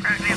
[0.00, 0.27] All right,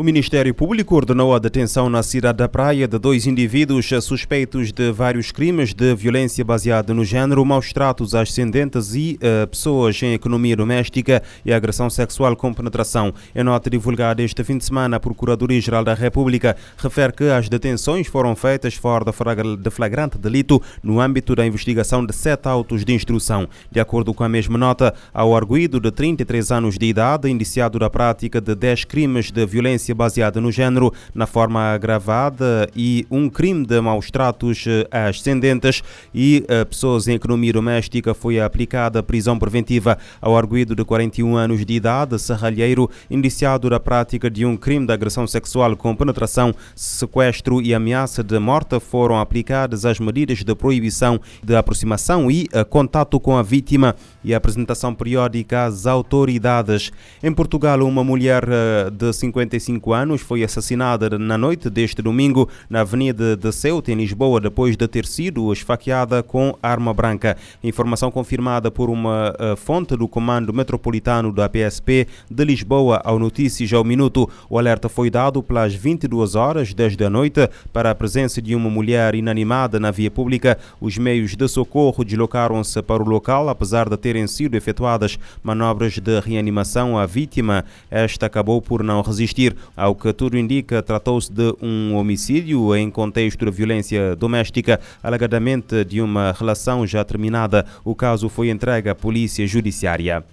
[0.00, 4.90] O Ministério Público ordenou a detenção na cidade da Praia de dois indivíduos suspeitos de
[4.90, 10.56] vários crimes de violência baseada no género, maus tratos ascendentes e uh, pessoas em economia
[10.56, 13.12] doméstica e agressão sexual com penetração.
[13.34, 18.06] Em nota divulgada este fim de semana, a Procuradoria-Geral da República refere que as detenções
[18.06, 23.46] foram feitas fora de flagrante delito no âmbito da investigação de sete autos de instrução.
[23.70, 27.90] De acordo com a mesma nota, ao arguído de 33 anos de idade, indiciado da
[27.90, 33.28] prática de 10 crimes de violência violência baseada no género na forma agravada e um
[33.28, 35.82] crime de maus tratos a ascendentes.
[36.14, 41.64] E a pessoas em economia doméstica foi aplicada prisão preventiva ao arguído de 41 anos
[41.64, 47.60] de idade, serralheiro, indiciado da prática de um crime de agressão sexual com penetração, sequestro
[47.60, 53.36] e ameaça de morte foram aplicadas as medidas de proibição de aproximação e contato com
[53.36, 56.92] a vítima e a apresentação periódica às autoridades.
[57.22, 58.44] Em Portugal, uma mulher
[58.92, 63.94] de 55 25 anos, foi assassinada na noite deste domingo na Avenida de Ceuta, em
[63.94, 67.36] Lisboa, depois de ter sido esfaqueada com arma branca.
[67.62, 73.72] Informação confirmada por uma uh, fonte do Comando Metropolitano da PSP de Lisboa ao Notícias
[73.72, 74.28] ao Minuto.
[74.48, 78.70] O alerta foi dado pelas 22 horas desde a noite para a presença de uma
[78.70, 80.58] mulher inanimada na via pública.
[80.80, 86.18] Os meios de socorro deslocaram-se para o local, apesar de terem sido efetuadas manobras de
[86.18, 87.64] reanimação à vítima.
[87.88, 89.54] Esta acabou por não resistir.
[89.76, 96.02] Ao que tudo indica, tratou-se de um homicídio em contexto de violência doméstica, alegadamente de
[96.02, 97.64] uma relação já terminada.
[97.84, 100.24] O caso foi entregue à Polícia Judiciária.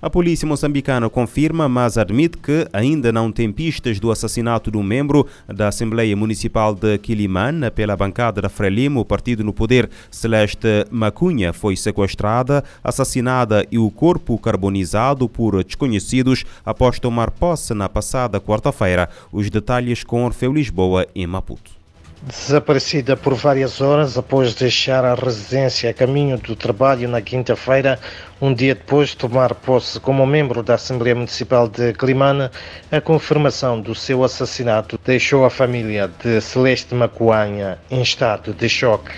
[0.00, 4.82] A polícia moçambicana confirma, mas admite que ainda não tem pistas do assassinato de um
[4.82, 9.04] membro da Assembleia Municipal de Quilimane pela bancada da Frelimo.
[9.04, 17.00] Partido no poder, Celeste Macunha, foi sequestrada, assassinada e o corpo carbonizado por desconhecidos após
[17.00, 19.08] tomar posse na passada quarta-feira.
[19.32, 21.77] Os detalhes com Orfeu Lisboa em Maputo.
[22.20, 27.96] Desaparecida por várias horas após deixar a residência a caminho do trabalho na quinta-feira,
[28.40, 32.50] um dia depois de tomar posse como membro da Assembleia Municipal de Climane,
[32.90, 39.12] a confirmação do seu assassinato deixou a família de Celeste Macuanha em estado de choque.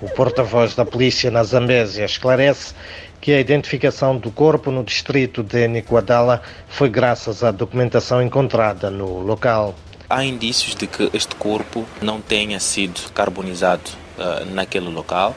[0.00, 2.74] O porta-voz da polícia na Zambésia esclarece
[3.22, 9.20] que a identificação do corpo no distrito de Nicoadala foi graças à documentação encontrada no
[9.20, 9.76] local.
[10.10, 13.88] Há indícios de que este corpo não tenha sido carbonizado
[14.18, 15.36] uh, naquele local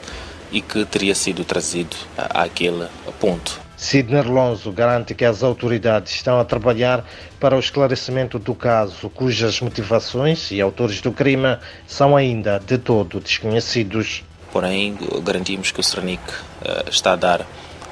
[0.50, 2.88] e que teria sido trazido uh, àquele
[3.20, 3.60] ponto.
[3.76, 7.04] Sidney Alonso garante que as autoridades estão a trabalhar
[7.38, 13.20] para o esclarecimento do caso, cujas motivações e autores do crime são ainda de todo
[13.20, 14.24] desconhecidos.
[14.50, 17.46] Porém, garantimos que o Cernic uh, está a dar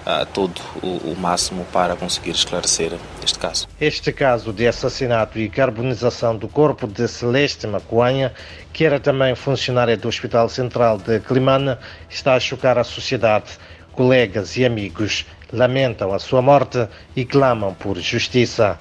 [0.07, 2.93] uh, todo o, o, máximo para conseguir esclarecer
[3.23, 3.69] este caso.
[3.81, 8.33] Este caso de assassinato e carbonização do corpo de Celeste Macuanha,
[8.73, 11.77] que era também funcionária do Hospital Central de Climane,
[12.09, 13.53] está a chocar a sociedade.
[13.93, 18.79] Colegas e amigos lamentam a sua morte e clamam por justiça.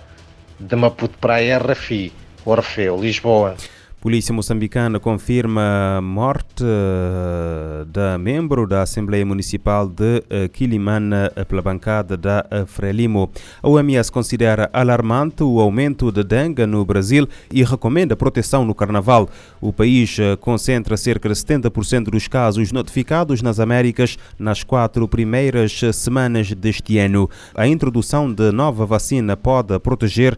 [0.60, 2.14] De Maputo para a RFI,
[2.46, 3.56] Orfeu, Lisboa.
[4.04, 11.62] Polícia moçambicana confirma a morte uh, da membro da Assembleia Municipal de uh, Quilimana pela
[11.62, 13.32] bancada da Frelimo.
[13.62, 19.30] A OMS considera alarmante o aumento de dengue no Brasil e recomenda proteção no carnaval.
[19.62, 26.52] O país concentra cerca de 70% dos casos notificados nas Américas nas quatro primeiras semanas
[26.52, 27.30] deste ano.
[27.56, 30.38] A introdução de nova vacina pode proteger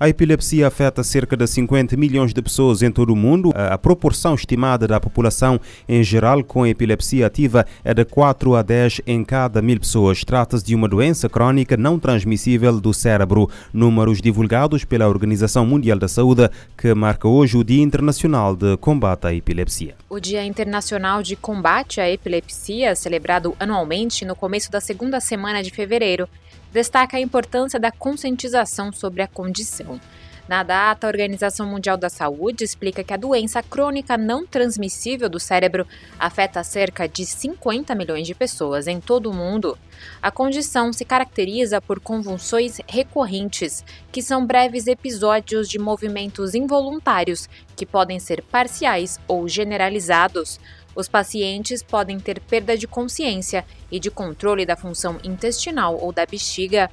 [0.00, 3.52] A epilepsia afeta cerca de 50 milhões de pessoas em todo o mundo.
[3.52, 9.00] A proporção estimada da população em geral com epilepsia ativa é de 4 a 10
[9.04, 10.22] em cada mil pessoas.
[10.22, 13.50] Trata-se de uma doença crônica não transmissível do cérebro.
[13.72, 19.26] Números divulgados pela Organização Mundial da Saúde, que marca hoje o Dia Internacional de Combate
[19.26, 19.96] à Epilepsia.
[20.08, 25.70] O Dia Internacional de Combate à Epilepsia, celebrado anualmente no começo da segunda semana de
[25.70, 26.28] fevereiro,
[26.72, 30.00] destaca a importância da conscientização sobre a condição.
[30.48, 35.38] Na data, a Organização Mundial da Saúde explica que a doença crônica não transmissível do
[35.38, 35.86] cérebro
[36.18, 39.76] afeta cerca de 50 milhões de pessoas em todo o mundo.
[40.22, 47.84] A condição se caracteriza por convulsões recorrentes, que são breves episódios de movimentos involuntários que
[47.84, 50.58] podem ser parciais ou generalizados,
[50.98, 56.26] os pacientes podem ter perda de consciência e de controle da função intestinal ou da
[56.26, 56.90] bexiga.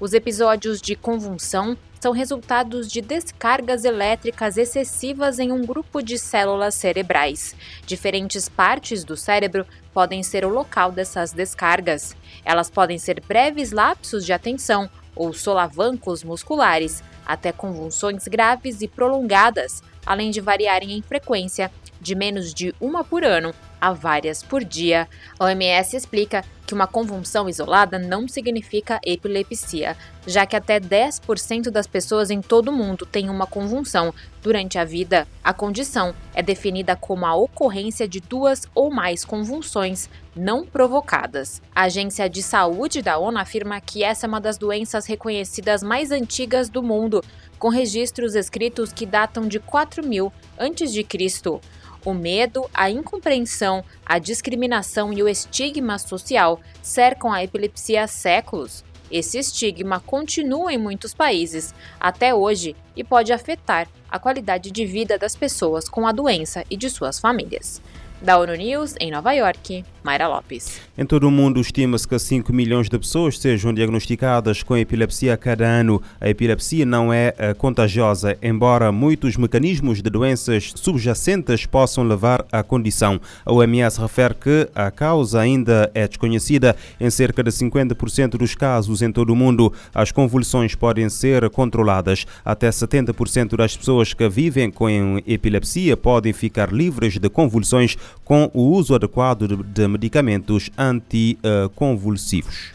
[0.00, 6.74] Os episódios de convulsão são resultados de descargas elétricas excessivas em um grupo de células
[6.74, 7.54] cerebrais.
[7.86, 12.16] Diferentes partes do cérebro podem ser o local dessas descargas.
[12.46, 19.82] Elas podem ser breves lapsos de atenção ou solavancos musculares, até convulsões graves e prolongadas,
[20.06, 21.70] além de variarem em frequência
[22.02, 25.08] de menos de uma por ano a várias por dia.
[25.38, 29.96] A OMS explica que uma convulsão isolada não significa epilepsia,
[30.26, 34.84] já que até 10% das pessoas em todo o mundo têm uma convulsão durante a
[34.84, 35.26] vida.
[35.42, 41.60] A condição é definida como a ocorrência de duas ou mais convulsões não provocadas.
[41.74, 46.10] A Agência de Saúde da ONU afirma que essa é uma das doenças reconhecidas mais
[46.10, 47.22] antigas do mundo,
[47.58, 51.60] com registros escritos que datam de 4000 a.C.
[52.04, 58.84] O medo, a incompreensão, a discriminação e o estigma social cercam a epilepsia há séculos.
[59.08, 65.16] Esse estigma continua em muitos países até hoje e pode afetar a qualidade de vida
[65.16, 67.80] das pessoas com a doença e de suas famílias.
[68.24, 70.80] Da ONU News, em Nova York, Mayra Lopes.
[70.96, 75.64] Em todo o mundo, estima-se que 5 milhões de pessoas sejam diagnosticadas com epilepsia cada
[75.66, 76.00] ano.
[76.20, 82.62] A epilepsia não é uh, contagiosa, embora muitos mecanismos de doenças subjacentes possam levar à
[82.62, 83.20] condição.
[83.44, 89.02] A OMS refere que a causa ainda é desconhecida em cerca de 50% dos casos
[89.02, 89.72] em todo o mundo.
[89.92, 92.24] As convulsões podem ser controladas.
[92.44, 94.88] Até 70% das pessoas que vivem com
[95.26, 102.72] epilepsia podem ficar livres de convulsões com o uso adequado de medicamentos anticonvulsivos.